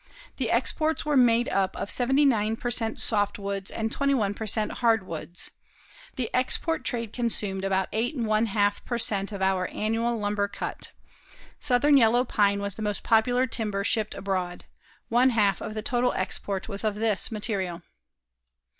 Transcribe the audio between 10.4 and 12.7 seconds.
cut. Southern yellow pine